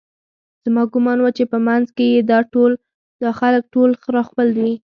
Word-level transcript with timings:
زما 0.65 0.83
ګومان 0.93 1.19
و 1.21 1.27
چې 1.37 1.43
په 1.51 1.57
منځ 1.67 1.85
کې 1.95 2.05
یې 2.13 2.21
دا 3.23 3.29
خلک 3.39 3.63
ټول 3.73 3.89
راخپل 4.15 4.47
دي 4.57 4.71